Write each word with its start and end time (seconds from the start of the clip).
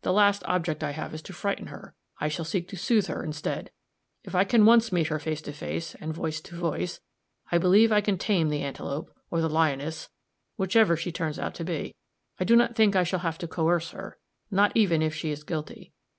The 0.00 0.12
last 0.14 0.42
object 0.46 0.82
I 0.82 0.92
have 0.92 1.12
is 1.12 1.20
to 1.20 1.34
frighten 1.34 1.66
her; 1.66 1.94
I 2.18 2.28
shall 2.28 2.46
seek 2.46 2.66
to 2.68 2.78
soothe 2.78 3.08
her 3.08 3.22
instead. 3.22 3.70
If 4.24 4.34
I 4.34 4.42
can 4.42 4.64
once 4.64 4.90
meet 4.90 5.08
her 5.08 5.18
face 5.18 5.42
to 5.42 5.52
face, 5.52 5.94
and 5.96 6.14
voice 6.14 6.40
to 6.40 6.56
voice, 6.56 7.00
I 7.52 7.58
believe 7.58 7.92
I 7.92 8.00
can 8.00 8.16
tame 8.16 8.48
the 8.48 8.62
antelope, 8.62 9.10
or 9.30 9.42
the 9.42 9.50
lioness, 9.50 10.08
whichever 10.56 10.96
she 10.96 11.12
turns 11.12 11.38
out 11.38 11.54
to 11.56 11.64
be. 11.64 11.94
I 12.40 12.44
do 12.44 12.56
not 12.56 12.74
think 12.74 12.96
I 12.96 13.04
shall 13.04 13.20
have 13.20 13.36
to 13.36 13.46
coerce 13.46 13.90
her 13.90 14.16
not 14.50 14.72
even 14.74 15.02
if 15.02 15.14
she 15.14 15.30
is 15.30 15.44
guilty. 15.44 15.92